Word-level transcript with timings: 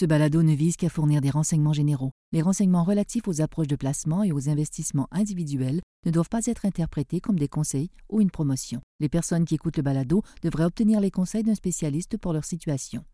Ce 0.00 0.06
balado 0.06 0.42
ne 0.42 0.54
vise 0.54 0.78
qu'à 0.78 0.88
fournir 0.88 1.20
des 1.20 1.28
renseignements 1.28 1.74
généraux. 1.74 2.12
Les 2.32 2.40
renseignements 2.40 2.84
relatifs 2.84 3.28
aux 3.28 3.42
approches 3.42 3.66
de 3.66 3.76
placement 3.76 4.22
et 4.22 4.32
aux 4.32 4.48
investissements 4.48 5.08
individuels 5.12 5.82
ne 6.06 6.10
doivent 6.10 6.30
pas 6.30 6.46
être 6.46 6.64
interprétés 6.64 7.20
comme 7.20 7.38
des 7.38 7.48
conseils 7.48 7.90
ou 8.08 8.22
une 8.22 8.30
promotion. 8.30 8.80
Les 8.98 9.10
personnes 9.10 9.44
qui 9.44 9.56
écoutent 9.56 9.76
le 9.76 9.82
balado 9.82 10.22
devraient 10.42 10.64
obtenir 10.64 11.00
les 11.00 11.10
conseils 11.10 11.42
d'un 11.42 11.54
spécialiste 11.54 12.16
pour 12.16 12.32
leur 12.32 12.46
situation. 12.46 13.04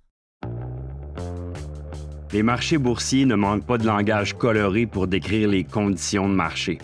Les 2.32 2.44
marchés 2.44 2.78
boursiers 2.78 3.26
ne 3.26 3.34
manquent 3.34 3.66
pas 3.66 3.78
de 3.78 3.86
langage 3.86 4.38
coloré 4.38 4.86
pour 4.86 5.08
décrire 5.08 5.48
les 5.48 5.64
conditions 5.64 6.28
de 6.28 6.34
marché. 6.34 6.78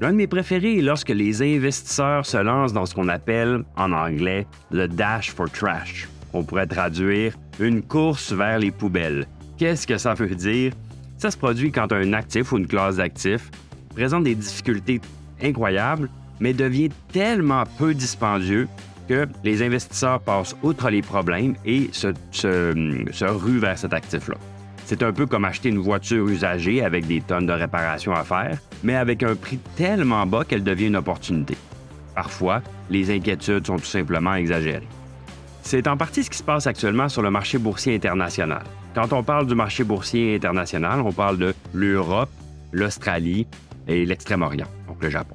L'un 0.00 0.12
de 0.12 0.16
mes 0.16 0.28
préférés 0.28 0.78
est 0.78 0.82
lorsque 0.82 1.08
les 1.08 1.42
investisseurs 1.42 2.24
se 2.24 2.36
lancent 2.36 2.72
dans 2.72 2.86
ce 2.86 2.94
qu'on 2.94 3.08
appelle, 3.08 3.64
en 3.76 3.90
anglais, 3.90 4.46
le 4.70 4.86
dash 4.86 5.32
for 5.32 5.50
trash. 5.50 6.08
On 6.34 6.42
pourrait 6.42 6.66
traduire 6.66 7.34
une 7.60 7.80
course 7.80 8.32
vers 8.32 8.58
les 8.58 8.72
poubelles. 8.72 9.26
Qu'est-ce 9.56 9.86
que 9.86 9.96
ça 9.96 10.14
veut 10.14 10.34
dire? 10.34 10.72
Ça 11.16 11.30
se 11.30 11.38
produit 11.38 11.70
quand 11.70 11.92
un 11.92 12.12
actif 12.12 12.50
ou 12.52 12.58
une 12.58 12.66
classe 12.66 12.96
d'actifs 12.96 13.50
présente 13.94 14.24
des 14.24 14.34
difficultés 14.34 15.00
incroyables, 15.40 16.10
mais 16.40 16.52
devient 16.52 16.90
tellement 17.12 17.62
peu 17.78 17.94
dispendieux 17.94 18.66
que 19.08 19.28
les 19.44 19.62
investisseurs 19.62 20.20
passent 20.20 20.56
outre 20.62 20.90
les 20.90 21.02
problèmes 21.02 21.54
et 21.64 21.90
se, 21.92 23.26
ruent 23.26 23.60
vers 23.60 23.78
cet 23.78 23.92
actif-là. 23.92 24.36
C'est 24.86 25.04
un 25.04 25.12
peu 25.12 25.26
comme 25.26 25.44
acheter 25.44 25.68
une 25.68 25.78
voiture 25.78 26.28
usagée 26.28 26.82
avec 26.82 27.06
des 27.06 27.20
tonnes 27.20 27.46
de 27.46 27.52
réparations 27.52 28.12
à 28.12 28.24
faire, 28.24 28.58
mais 28.82 28.96
avec 28.96 29.22
un 29.22 29.36
prix 29.36 29.58
tellement 29.76 30.26
bas 30.26 30.44
qu'elle 30.44 30.64
devient 30.64 30.88
une 30.88 30.96
opportunité. 30.96 31.56
Parfois, 32.14 32.60
les 32.90 33.14
inquiétudes 33.14 33.66
sont 33.66 33.76
tout 33.76 33.84
simplement 33.84 34.34
exagérées. 34.34 34.88
C'est 35.64 35.88
en 35.88 35.96
partie 35.96 36.22
ce 36.22 36.28
qui 36.28 36.36
se 36.36 36.42
passe 36.42 36.66
actuellement 36.66 37.08
sur 37.08 37.22
le 37.22 37.30
marché 37.30 37.56
boursier 37.56 37.94
international. 37.94 38.62
Quand 38.94 39.14
on 39.14 39.22
parle 39.22 39.46
du 39.46 39.54
marché 39.54 39.82
boursier 39.82 40.36
international, 40.36 41.00
on 41.00 41.10
parle 41.10 41.38
de 41.38 41.54
l'Europe, 41.72 42.28
l'Australie 42.70 43.46
et 43.88 44.04
l'Extrême-Orient, 44.04 44.68
donc 44.86 45.02
le 45.02 45.08
Japon. 45.08 45.34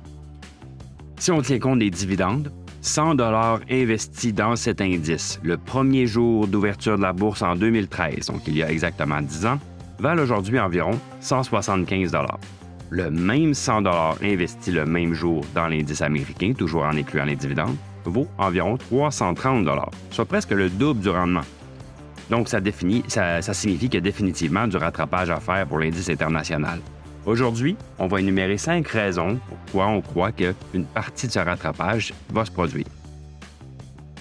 Si 1.18 1.31
on 1.31 1.42
tient 1.42 1.58
compte 1.58 1.80
des 1.80 1.90
dividendes, 1.90 2.52
100 2.81 3.16
dollars 3.16 3.59
investis 3.72 4.31
dans 4.31 4.56
cet 4.56 4.81
indice 4.81 5.40
le 5.42 5.58
premier 5.58 6.06
jour 6.06 6.48
d'ouverture 6.48 6.98
de 6.98 7.02
la 7.02 7.12
bourse 7.12 7.42
en 7.42 7.56
2013, 7.56 8.28
donc 8.28 8.42
il 8.48 8.56
y 8.56 8.62
a 8.62 8.72
exactement 8.72 9.22
10 9.22 9.48
ans, 9.48 9.59
valent 9.98 10.22
aujourd'hui 10.22 10.59
environ 10.59 10.98
175 11.22 12.12
dollars. 12.12 12.40
Le 12.92 13.09
même 13.09 13.56
100 13.56 13.81
dollars 13.81 14.16
investi 14.22 14.72
le 14.72 14.86
même 14.86 15.16
jour 15.16 15.44
dans 15.56 15.68
l'indice 15.68 16.03
américain, 16.03 16.53
toujours 16.56 16.84
en 16.84 16.96
incluant 16.96 17.25
les 17.25 17.36
dividendes, 17.36 17.75
vaut 18.10 18.28
environ 18.38 18.78
330 18.78 19.64
dollars, 19.64 19.92
soit 20.12 20.26
presque 20.26 20.52
le 20.52 20.70
double 20.70 21.02
du 21.02 21.10
rendement. 21.10 21.46
Donc 22.30 22.48
ça, 22.50 22.60
définit, 22.60 23.04
ça, 23.08 23.42
ça 23.42 23.54
signifie 23.54 23.86
qu'il 23.86 23.96
y 23.96 23.98
a 23.98 24.02
définitivement 24.02 24.68
du 24.68 24.78
rattrapage 24.78 25.30
à 25.30 25.40
faire 25.40 25.66
pour 25.66 25.80
l'indice 25.80 26.10
international. 26.10 26.80
Aujourd'hui, 27.26 27.76
on 27.98 28.08
va 28.08 28.20
énumérer 28.20 28.58
cinq 28.58 28.88
raisons 28.88 29.40
pourquoi 29.48 29.88
on 29.88 30.02
croit 30.02 30.32
qu'une 30.32 30.86
partie 30.94 31.28
de 31.28 31.32
ce 31.32 31.40
rattrapage 31.40 32.14
va 32.32 32.46
se 32.46 32.52
produire. 32.52 32.86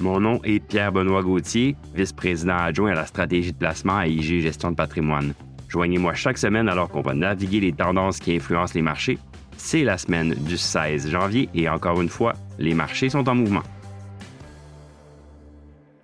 Mon 0.01 0.21
nom 0.21 0.41
est 0.45 0.61
Pierre-Benoît 0.61 1.23
Gauthier, 1.23 1.77
vice-président 1.95 2.57
adjoint 2.57 2.93
à 2.93 2.95
la 2.95 3.07
stratégie 3.07 3.53
de 3.53 3.59
placement 3.59 3.99
à 3.99 4.07
IG 4.07 4.43
Gestion 4.43 4.71
de 4.71 4.77
patrimoine. 4.77 5.35
Joignez-moi 5.69 6.15
chaque 6.15 6.39
semaine 6.39 6.69
alors 6.69 6.89
qu'on 6.89 7.03
va 7.03 7.15
naviguer 7.15 7.61
les 7.61 7.73
tendances 7.73 8.21
qui 8.21 8.35
influencent 8.35 8.75
les 8.75 8.83
marchés. 8.83 9.19
C'est 9.57 9.85
la 9.85 9.99
semaine 9.99 10.35
du 10.35 10.57
16 10.57 11.11
janvier 11.11 11.49
et 11.55 11.69
encore 11.69 12.01
une 12.01 12.09
fois, 12.09 12.35
les 12.59 12.75
marchés 12.75 13.11
sont 13.11 13.29
en 13.29 13.35
mouvement. 13.35 13.63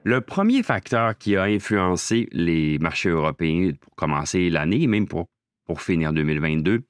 Le 0.06 0.20
premier 0.20 0.62
facteur 0.62 1.16
qui 1.16 1.34
a 1.34 1.44
influencé 1.44 2.28
les 2.30 2.78
marchés 2.78 3.08
européens 3.08 3.72
pour 3.80 3.94
commencer 3.94 4.50
l'année, 4.50 4.82
et 4.82 4.86
même 4.86 5.08
pour 5.08 5.28
pour 5.64 5.80
finir 5.80 6.12
2022, 6.12 6.82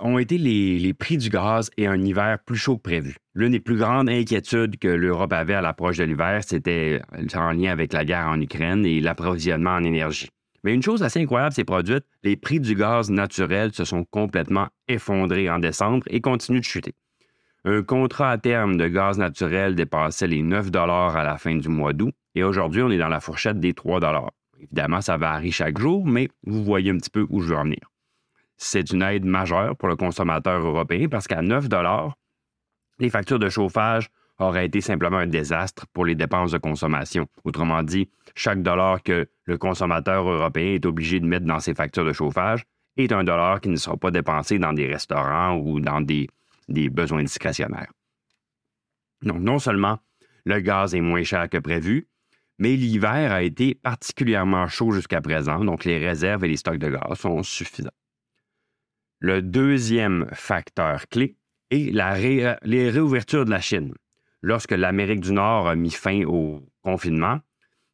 ont 0.00 0.18
été 0.18 0.38
les, 0.38 0.94
prix 0.94 1.18
du 1.18 1.28
gaz 1.28 1.68
et 1.76 1.88
un 1.88 2.00
hiver 2.00 2.38
plus 2.46 2.56
chaud 2.56 2.76
que 2.76 2.82
prévu. 2.82 3.16
L'une 3.34 3.50
des 3.50 3.60
plus 3.60 3.76
grandes 3.76 4.08
inquiétudes 4.08 4.78
que 4.78 4.86
l'Europe 4.86 5.32
avait 5.32 5.54
à 5.54 5.60
l'approche 5.60 5.96
de 5.96 6.04
l'hiver, 6.04 6.42
c'était 6.46 7.02
en 7.34 7.50
lien 7.50 7.72
avec 7.72 7.92
la 7.92 8.04
guerre 8.04 8.28
en 8.28 8.40
Ukraine 8.40 8.86
et 8.86 9.00
l'approvisionnement 9.00 9.72
en 9.72 9.82
énergie. 9.82 10.30
Mais 10.62 10.74
une 10.74 10.82
chose 10.82 11.02
assez 11.02 11.20
incroyable 11.20 11.54
s'est 11.54 11.64
produite, 11.64 12.04
les 12.22 12.36
prix 12.36 12.60
du 12.60 12.76
gaz 12.76 13.10
naturel 13.10 13.72
se 13.72 13.84
sont 13.84 14.04
complètement 14.04 14.68
effondrés 14.86 15.50
en 15.50 15.58
décembre 15.58 16.06
et 16.08 16.20
continuent 16.20 16.60
de 16.60 16.64
chuter. 16.64 16.94
Un 17.68 17.82
contrat 17.82 18.30
à 18.30 18.38
terme 18.38 18.76
de 18.76 18.86
gaz 18.86 19.18
naturel 19.18 19.74
dépassait 19.74 20.28
les 20.28 20.40
9 20.40 20.68
à 20.72 21.24
la 21.24 21.36
fin 21.36 21.56
du 21.56 21.68
mois 21.68 21.92
d'août 21.92 22.14
et 22.36 22.44
aujourd'hui, 22.44 22.80
on 22.80 22.92
est 22.92 22.98
dans 22.98 23.08
la 23.08 23.18
fourchette 23.18 23.58
des 23.58 23.74
3 23.74 23.98
Évidemment, 24.60 25.00
ça 25.00 25.16
varie 25.16 25.50
chaque 25.50 25.76
jour, 25.76 26.06
mais 26.06 26.28
vous 26.46 26.62
voyez 26.62 26.92
un 26.92 26.98
petit 26.98 27.10
peu 27.10 27.26
où 27.28 27.40
je 27.40 27.48
veux 27.48 27.56
en 27.56 27.64
venir. 27.64 27.80
C'est 28.56 28.92
une 28.92 29.02
aide 29.02 29.24
majeure 29.24 29.76
pour 29.76 29.88
le 29.88 29.96
consommateur 29.96 30.64
européen 30.64 31.08
parce 31.08 31.26
qu'à 31.26 31.42
9 31.42 31.66
les 33.00 33.10
factures 33.10 33.40
de 33.40 33.48
chauffage 33.48 34.10
auraient 34.38 34.66
été 34.66 34.80
simplement 34.80 35.18
un 35.18 35.26
désastre 35.26 35.86
pour 35.92 36.06
les 36.06 36.14
dépenses 36.14 36.52
de 36.52 36.58
consommation. 36.58 37.26
Autrement 37.42 37.82
dit, 37.82 38.08
chaque 38.36 38.62
dollar 38.62 39.02
que 39.02 39.26
le 39.42 39.58
consommateur 39.58 40.28
européen 40.30 40.74
est 40.74 40.86
obligé 40.86 41.18
de 41.18 41.26
mettre 41.26 41.46
dans 41.46 41.58
ses 41.58 41.74
factures 41.74 42.04
de 42.04 42.12
chauffage 42.12 42.64
est 42.96 43.10
un 43.10 43.24
dollar 43.24 43.60
qui 43.60 43.70
ne 43.70 43.76
sera 43.76 43.96
pas 43.96 44.12
dépensé 44.12 44.60
dans 44.60 44.72
des 44.72 44.86
restaurants 44.86 45.56
ou 45.56 45.80
dans 45.80 46.00
des, 46.00 46.28
des 46.68 46.88
besoins 46.90 47.22
discrétionnaires. 47.22 47.92
Donc, 49.22 49.40
non 49.40 49.58
seulement 49.58 49.98
le 50.44 50.60
gaz 50.60 50.94
est 50.94 51.00
moins 51.00 51.24
cher 51.24 51.48
que 51.48 51.58
prévu, 51.58 52.08
mais 52.58 52.76
l'hiver 52.76 53.32
a 53.32 53.42
été 53.42 53.74
particulièrement 53.74 54.66
chaud 54.68 54.92
jusqu'à 54.92 55.20
présent, 55.20 55.64
donc 55.64 55.84
les 55.84 55.98
réserves 55.98 56.44
et 56.44 56.48
les 56.48 56.56
stocks 56.56 56.78
de 56.78 56.88
gaz 56.88 57.18
sont 57.18 57.42
suffisants. 57.42 57.90
Le 59.18 59.42
deuxième 59.42 60.26
facteur 60.32 61.08
clé 61.08 61.36
est 61.70 61.92
la 61.92 62.16
les 62.62 62.90
réouvertures 62.90 63.44
de 63.44 63.50
la 63.50 63.60
Chine. 63.60 63.94
Lorsque 64.42 64.72
l'Amérique 64.72 65.20
du 65.20 65.32
Nord 65.32 65.68
a 65.68 65.74
mis 65.74 65.90
fin 65.90 66.22
au 66.24 66.62
confinement 66.82 67.40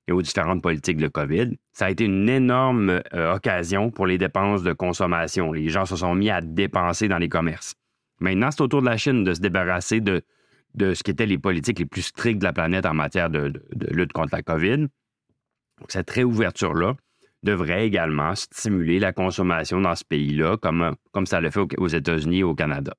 et 0.09 0.13
aux 0.13 0.21
différentes 0.21 0.63
politiques 0.63 0.99
de 0.99 1.09
COVID, 1.09 1.57
ça 1.73 1.87
a 1.87 1.91
été 1.91 2.05
une 2.05 2.29
énorme 2.29 3.01
euh, 3.15 3.35
occasion 3.35 3.91
pour 3.91 4.07
les 4.07 4.19
dépenses 4.19 4.63
de 4.63 4.73
consommation. 4.73 5.53
Les 5.53 5.69
gens 5.69 5.87
se 5.87 5.97
sont 5.97 6.15
mis 6.15 6.29
à 6.29 6.41
dépenser 6.41 7.09
dans 7.09 7.19
les 7.19 7.29
commerces. 7.29 7.75
Maintenant, 8.23 8.51
c'est 8.51 8.63
au 8.63 8.69
tour 8.69 8.81
de 8.81 8.87
la 8.87 8.97
Chine 8.97 9.25
de 9.25 9.35
se 9.35 9.41
débarrasser 9.41 10.01
de 10.01 10.23
de 10.75 10.95
ce 10.95 11.03
qui 11.03 11.11
étaient 11.11 11.27
les 11.27 11.39
politiques 11.39 11.79
les 11.79 11.87
plus 11.87 12.03
strictes 12.03 12.41
de 12.41 12.45
la 12.45 12.53
planète 12.53 12.87
en 12.87 12.95
matière 12.95 13.31
de, 13.31 13.53
lutte 13.91 14.13
contre 14.13 14.35
la 14.35 14.43
COVID. 14.43 14.87
cette 15.89 16.11
réouverture-là 16.11 16.95
devrait 17.43 17.87
également 17.87 18.35
stimuler 18.37 19.01
la 19.01 19.13
consommation 19.13 19.81
dans 19.81 19.97
ce 19.97 20.05
pays-là, 20.05 20.57
comme, 20.57 20.95
comme 21.11 21.27
ça 21.27 21.41
le 21.41 21.51
fait 21.51 21.61
aux 21.77 21.89
États-Unis 21.89 22.39
et 22.39 22.45
au 22.45 22.55
Canada. 22.55 22.95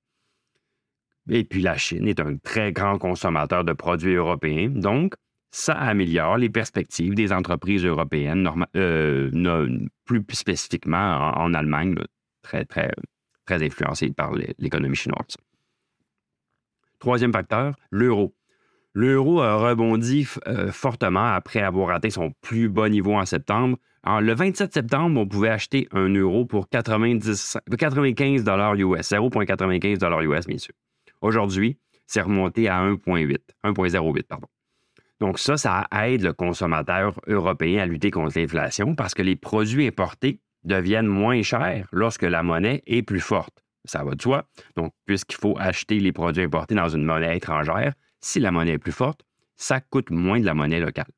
Et 1.30 1.46
puis 1.46 1.62
la 1.62 1.78
Chine 1.78 2.08
est 2.08 2.20
un 2.20 2.36
très 2.38 2.74
grand 2.74 2.98
consommateur 2.98 3.64
de 3.64 3.72
produits 3.72 4.16
européens, 4.16 4.70
donc 4.70 5.14
ça 5.52 5.74
améliore 5.74 6.38
les 6.38 6.50
perspectives 6.50 7.16
des 7.16 7.32
entreprises 7.32 7.86
européennes, 7.86 8.50
euh, 8.76 9.80
plus 10.04 10.26
spécifiquement 10.32 11.32
en, 11.38 11.54
Allemagne, 11.54 11.96
très, 12.42 12.66
très, 12.66 12.92
très 13.46 13.64
influencées 13.64 14.12
par 14.12 14.34
l'économie 14.58 14.96
chinoise. 14.96 15.38
Troisième 17.00 17.34
facteur, 17.34 17.76
l'euro. 17.92 18.34
L'euro 18.94 19.42
a 19.42 19.56
rebondi 19.56 20.28
euh, 20.48 20.72
fortement 20.72 21.34
après 21.34 21.62
avoir 21.62 21.90
atteint 21.90 22.12
son 22.12 22.32
plus 22.42 22.70
bas 22.70 22.90
niveau 22.90 23.16
en 23.16 23.26
septembre. 23.26 23.78
En, 24.04 24.20
le 24.20 24.34
27 24.34 24.74
septembre, 24.74 25.20
on 25.20 25.28
pouvait 25.28 25.50
acheter 25.50 25.88
un 25.92 26.10
euro 26.10 26.46
pour 26.46 26.70
90, 26.70 27.58
95 27.78 28.42
US, 28.42 28.46
0,95 28.46 30.24
US, 30.24 30.48
bien 30.48 30.58
sûr. 30.58 30.74
Aujourd'hui, 31.22 31.78
c'est 32.06 32.22
remonté 32.22 32.68
à 32.68 32.82
1,8, 32.84 33.38
1,08, 33.64 34.24
pardon. 34.24 34.48
Donc 35.20 35.40
ça, 35.40 35.58
ça 35.58 35.88
aide 36.06 36.22
le 36.22 36.34
consommateur 36.34 37.20
européen 37.28 37.82
à 37.82 37.86
lutter 37.86 38.12
contre 38.12 38.38
l'inflation 38.38 38.94
parce 38.94 39.14
que 39.14 39.22
les 39.22 39.36
produits 39.36 39.88
importés 39.88 40.40
deviennent 40.64 41.08
moins 41.08 41.42
chers 41.42 41.88
lorsque 41.92 42.24
la 42.24 42.44
monnaie 42.44 42.82
est 42.86 43.02
plus 43.04 43.20
forte. 43.20 43.64
Ça 43.86 44.04
va 44.04 44.16
de 44.16 44.22
soi. 44.22 44.46
Donc, 44.76 44.94
puisqu'il 45.06 45.36
faut 45.36 45.56
acheter 45.60 46.00
les 46.00 46.12
produits 46.12 46.44
importés 46.44 46.76
dans 46.76 46.90
une 46.90 47.04
monnaie 47.04 47.36
étrangère, 47.36 47.94
si 48.22 48.40
la 48.40 48.52
monnaie 48.52 48.74
est 48.74 48.78
plus 48.78 48.92
forte, 48.94 49.22
ça 49.56 49.82
coûte 49.82 50.10
moins 50.10 50.40
de 50.40 50.46
la 50.46 50.54
monnaie 50.54 50.80
locale. 50.80 51.12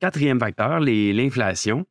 Quatrième 0.00 0.40
facteur, 0.40 0.80
l'inflation 0.80 1.86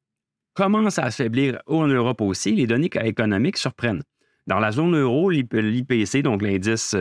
commence 0.53 0.99
à 0.99 1.05
affaiblir 1.05 1.59
en 1.67 1.87
Europe 1.87 2.21
aussi. 2.21 2.55
Les 2.55 2.67
données 2.67 2.89
économiques 3.03 3.57
surprennent. 3.57 4.03
Dans 4.47 4.59
la 4.59 4.71
zone 4.71 4.95
euro, 4.95 5.29
l'IPC, 5.29 6.21
donc 6.21 6.41
l'indice 6.41 6.95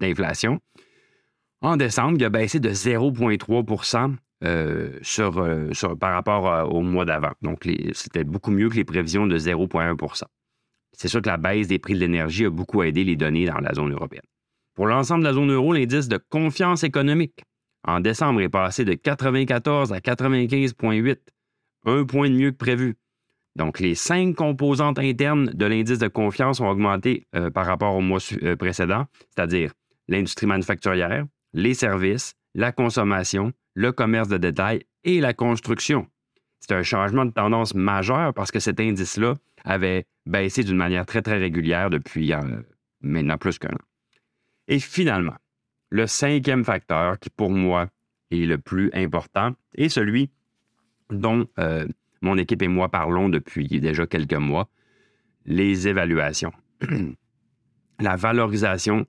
d'inflation, 0.00 0.60
en 1.62 1.76
décembre, 1.76 2.16
il 2.18 2.24
a 2.24 2.28
baissé 2.28 2.60
de 2.60 2.70
0,3 2.70 4.16
euh, 4.44 4.98
euh, 5.18 5.96
par 6.00 6.12
rapport 6.12 6.48
euh, 6.48 6.64
au 6.64 6.82
mois 6.82 7.04
d'avant. 7.04 7.32
Donc, 7.42 7.68
c'était 7.92 8.24
beaucoup 8.24 8.50
mieux 8.50 8.68
que 8.68 8.74
les 8.74 8.84
prévisions 8.84 9.26
de 9.26 9.38
0,1% 9.38 10.22
C'est 10.92 11.08
sûr 11.08 11.22
que 11.22 11.28
la 11.28 11.36
baisse 11.36 11.68
des 11.68 11.78
prix 11.78 11.94
de 11.94 12.00
l'énergie 12.00 12.46
a 12.46 12.50
beaucoup 12.50 12.82
aidé 12.82 13.04
les 13.04 13.14
données 13.14 13.46
dans 13.46 13.58
la 13.58 13.72
zone 13.72 13.92
européenne. 13.92 14.24
Pour 14.74 14.86
l'ensemble 14.86 15.22
de 15.22 15.28
la 15.28 15.34
zone 15.34 15.52
euro, 15.52 15.72
l'indice 15.72 16.08
de 16.08 16.18
confiance 16.28 16.82
économique 16.82 17.44
en 17.86 18.00
décembre 18.00 18.40
est 18.40 18.48
passé 18.48 18.84
de 18.84 18.94
94 18.94 19.92
à 19.92 19.98
95,8, 19.98 21.18
un 21.84 22.04
point 22.04 22.28
de 22.28 22.34
mieux 22.34 22.50
que 22.50 22.56
prévu. 22.56 22.96
Donc, 23.54 23.80
les 23.80 23.94
cinq 23.94 24.34
composantes 24.34 24.98
internes 24.98 25.46
de 25.52 25.66
l'indice 25.66 25.98
de 25.98 26.08
confiance 26.08 26.60
ont 26.60 26.68
augmenté 26.68 27.26
par 27.52 27.66
rapport 27.66 27.94
au 27.94 28.00
mois 28.00 28.20
précédent, 28.58 29.06
c'est-à-dire 29.34 29.72
l'industrie 30.08 30.46
manufacturière, 30.46 31.26
les 31.52 31.74
services, 31.74 32.34
la 32.54 32.72
consommation, 32.72 33.52
le 33.74 33.92
commerce 33.92 34.28
de 34.28 34.36
détail 34.36 34.84
et 35.04 35.20
la 35.20 35.34
construction. 35.34 36.06
C'est 36.60 36.72
un 36.72 36.82
changement 36.82 37.24
de 37.24 37.30
tendance 37.32 37.74
majeur 37.74 38.34
parce 38.34 38.50
que 38.50 38.60
cet 38.60 38.78
indice-là 38.80 39.34
avait 39.64 40.06
baissé 40.26 40.62
d'une 40.62 40.76
manière 40.76 41.06
très, 41.06 41.22
très 41.22 41.38
régulière 41.38 41.90
depuis 41.90 42.32
euh, 42.32 42.40
maintenant 43.00 43.38
plus 43.38 43.58
qu'un 43.58 43.70
an. 43.70 43.86
Et 44.68 44.78
finalement, 44.78 45.36
le 45.90 46.06
cinquième 46.06 46.64
facteur 46.64 47.18
qui, 47.18 47.30
pour 47.30 47.50
moi, 47.50 47.88
est 48.30 48.46
le 48.46 48.58
plus 48.58 48.90
important 48.94 49.54
est 49.74 49.88
celui 49.88 50.30
dont 51.10 51.46
mon 52.22 52.38
équipe 52.38 52.62
et 52.62 52.68
moi 52.68 52.88
parlons 52.88 53.28
depuis 53.28 53.66
déjà 53.68 54.06
quelques 54.06 54.32
mois, 54.34 54.68
les 55.44 55.88
évaluations. 55.88 56.52
La 58.00 58.16
valorisation 58.16 59.00
euh, 59.00 59.04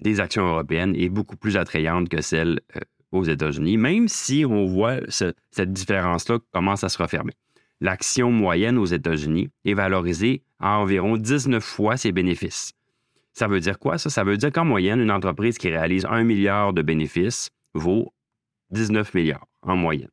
des 0.00 0.20
actions 0.20 0.46
européennes 0.46 0.94
est 0.96 1.08
beaucoup 1.08 1.36
plus 1.36 1.56
attrayante 1.56 2.08
que 2.08 2.20
celle 2.20 2.60
euh, 2.76 2.80
aux 3.12 3.24
États-Unis, 3.24 3.76
même 3.76 4.08
si 4.08 4.44
on 4.44 4.66
voit 4.66 4.98
cette 5.08 5.72
différence-là 5.72 6.38
commence 6.52 6.82
à 6.82 6.88
se 6.88 7.00
refermer. 7.00 7.32
L'action 7.80 8.30
moyenne 8.30 8.78
aux 8.78 8.86
États-Unis 8.86 9.50
est 9.64 9.74
valorisée 9.74 10.42
à 10.58 10.78
environ 10.78 11.16
19 11.16 11.62
fois 11.62 11.96
ses 11.96 12.12
bénéfices. 12.12 12.72
Ça 13.32 13.46
veut 13.46 13.60
dire 13.60 13.78
quoi, 13.78 13.98
ça? 13.98 14.10
Ça 14.10 14.24
veut 14.24 14.36
dire 14.36 14.50
qu'en 14.52 14.64
moyenne, 14.64 15.00
une 15.00 15.10
entreprise 15.10 15.58
qui 15.58 15.68
réalise 15.68 16.06
1 16.06 16.24
milliard 16.24 16.72
de 16.72 16.82
bénéfices 16.82 17.50
vaut 17.74 18.12
19 18.70 19.14
milliards 19.14 19.46
en 19.62 19.76
moyenne 19.76 20.10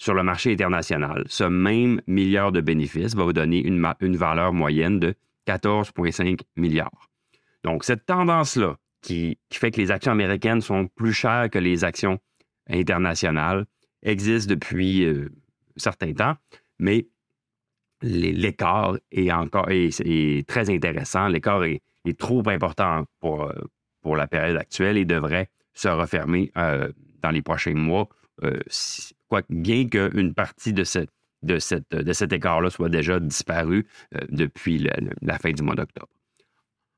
sur 0.00 0.14
le 0.14 0.22
marché 0.22 0.50
international, 0.50 1.24
ce 1.26 1.44
même 1.44 2.00
milliard 2.06 2.52
de 2.52 2.62
bénéfices 2.62 3.14
va 3.14 3.24
vous 3.24 3.34
donner 3.34 3.62
une 3.62 4.16
valeur 4.16 4.54
moyenne 4.54 4.98
de 4.98 5.14
14,5 5.46 6.40
milliards. 6.56 7.09
Donc, 7.64 7.84
cette 7.84 8.06
tendance-là, 8.06 8.76
qui, 9.02 9.38
fait 9.52 9.70
que 9.70 9.80
les 9.80 9.90
actions 9.90 10.12
américaines 10.12 10.60
sont 10.60 10.86
plus 10.88 11.12
chères 11.12 11.48
que 11.50 11.58
les 11.58 11.84
actions 11.84 12.18
internationales, 12.68 13.66
existe 14.02 14.48
depuis 14.48 15.04
un 15.04 15.08
euh, 15.08 15.28
certain 15.76 16.12
temps, 16.12 16.36
mais 16.78 17.06
l'écart 18.02 18.96
est 19.10 19.30
encore 19.30 19.68
très 20.46 20.70
intéressant. 20.70 21.28
L'écart 21.28 21.64
est, 21.64 21.82
trop 22.18 22.42
important 22.48 23.04
pour, 23.20 23.44
euh, 23.44 23.52
pour 24.00 24.16
la 24.16 24.26
période 24.26 24.56
actuelle 24.56 24.96
et 24.96 25.04
devrait 25.04 25.48
se 25.74 25.88
refermer 25.88 26.50
euh, 26.56 26.90
dans 27.22 27.30
les 27.30 27.42
prochains 27.42 27.74
mois 27.74 28.08
bien 29.48 29.88
qu'une 29.88 30.34
partie 30.34 30.72
de, 30.72 30.84
de, 31.42 31.58
cette, 31.58 31.90
de 31.90 32.12
cet 32.12 32.32
écart-là 32.32 32.70
soit 32.70 32.88
déjà 32.88 33.20
disparu 33.20 33.86
euh, 34.14 34.20
depuis 34.28 34.78
la, 35.22 35.38
fin 35.38 35.52
du 35.52 35.62
mois 35.62 35.74
d'octobre. 35.74 36.08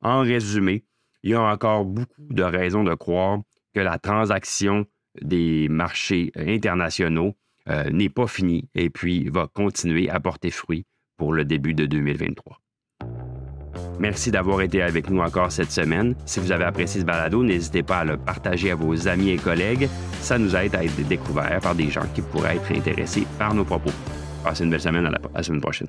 En 0.03 0.21
résumé, 0.21 0.85
il 1.23 1.31
y 1.31 1.35
a 1.35 1.43
encore 1.43 1.85
beaucoup 1.85 2.13
de 2.19 2.43
raisons 2.43 2.85
de 2.85 2.95
croire 2.95 3.39
que 3.75 3.81
la 3.81 3.99
transaction 3.99 4.85
des 5.21 5.69
marchés 5.69 6.33
internationaux 6.37 7.35
euh, 7.69 7.91
n'est 7.91 8.09
pas 8.09 8.27
finie 8.27 8.69
et 8.75 8.91
puis 8.91 9.29
va 9.29 9.47
continuer 9.47 10.11
à 10.11 10.19
porter 10.19 10.51
fruit 10.51 10.85
pour 11.17 11.33
le 11.33 11.45
début 11.45 11.75
de 11.75 11.87
2023. 11.87 12.59
Merci 14.01 14.33
d'avoir 14.33 14.63
été 14.63 14.83
avec 14.83 15.09
nous 15.11 15.21
encore 15.21 15.53
cette 15.53 15.71
semaine. 15.71 16.17
Si 16.27 16.41
vous 16.41 16.51
avez 16.51 16.65
apprécié 16.65 17.01
ce 17.01 17.07
balado, 17.07 17.45
n'hésitez 17.45 17.85
pas 17.85 17.99
à 17.99 18.05
le 18.05 18.17
partager 18.17 18.73
à 18.73 18.75
vos 18.75 19.07
amis 19.07 19.31
et 19.31 19.37
collègues. 19.37 19.89
Ça 20.21 20.39
nous 20.39 20.57
aide 20.57 20.75
à 20.75 20.85
être 20.85 21.07
découverts 21.07 21.61
par 21.61 21.75
des 21.75 21.89
gens 21.89 22.07
qui 22.15 22.23
pourraient 22.23 22.57
être 22.57 22.73
intéressés 22.73 23.27
par 23.39 23.55
nos 23.55 23.65
propos. 23.65 23.93
Passez 24.43 24.65
une 24.65 24.71
belle 24.71 24.81
semaine, 24.81 25.07
à 25.07 25.11
la, 25.11 25.43
semaine 25.43 25.61
prochaine. 25.61 25.89